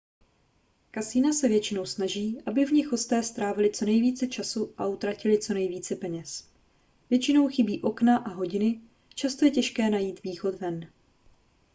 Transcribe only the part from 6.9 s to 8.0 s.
většinou chybí